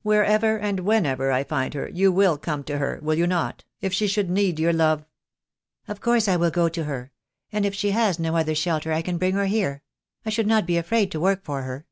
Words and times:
Wherever 0.00 0.58
and 0.58 0.80
whenever 0.80 1.30
I 1.30 1.44
find 1.44 1.74
her 1.74 1.90
you 1.90 2.10
will 2.10 2.38
come 2.38 2.64
to 2.64 2.78
her, 2.78 2.98
will 3.02 3.16
you 3.18 3.26
not, 3.26 3.64
if 3.82 3.92
she 3.92 4.06
should 4.06 4.30
need 4.30 4.58
your 4.58 4.72
love?" 4.72 5.04
"Of 5.88 6.00
course 6.00 6.26
I 6.26 6.36
will 6.36 6.50
go 6.50 6.70
to 6.70 6.84
her— 6.84 7.12
and 7.52 7.66
if 7.66 7.74
she 7.74 7.90
has 7.90 8.18
no 8.18 8.34
other 8.34 8.54
shelter 8.54 8.94
I 8.94 9.02
can 9.02 9.18
bring 9.18 9.34
her 9.34 9.44
here. 9.44 9.82
I 10.24 10.30
should 10.30 10.46
not 10.46 10.64
be 10.66 10.78
afraid 10.78 11.12
to 11.12 11.20
work 11.20 11.44
for 11.44 11.60
her." 11.64 11.84